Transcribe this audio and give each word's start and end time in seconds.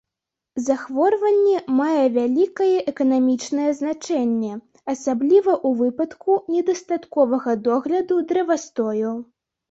Захворванне 0.67 1.57
мае 1.79 2.05
вялікае 2.13 2.77
эканамічнае 2.91 3.67
значэнне, 3.79 4.49
асабліва 4.93 5.53
ў 5.67 5.79
выпадку 5.81 6.39
недастатковага 6.55 7.51
догляду 7.69 8.17
дрэвастою. 8.33 9.13